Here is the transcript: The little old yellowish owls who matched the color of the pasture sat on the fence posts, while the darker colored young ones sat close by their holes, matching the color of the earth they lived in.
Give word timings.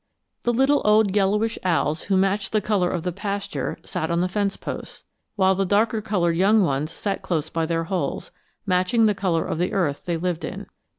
The 0.41 0.51
little 0.51 0.81
old 0.83 1.15
yellowish 1.15 1.59
owls 1.63 2.05
who 2.05 2.17
matched 2.17 2.53
the 2.53 2.59
color 2.59 2.89
of 2.89 3.03
the 3.03 3.11
pasture 3.11 3.77
sat 3.85 4.09
on 4.09 4.19
the 4.21 4.27
fence 4.27 4.57
posts, 4.57 5.03
while 5.35 5.53
the 5.53 5.63
darker 5.63 6.01
colored 6.01 6.35
young 6.35 6.63
ones 6.63 6.91
sat 6.91 7.21
close 7.21 7.49
by 7.51 7.67
their 7.67 7.83
holes, 7.83 8.31
matching 8.65 9.05
the 9.05 9.13
color 9.13 9.45
of 9.45 9.59
the 9.59 9.73
earth 9.73 10.05
they 10.07 10.17
lived 10.17 10.43
in. 10.43 10.65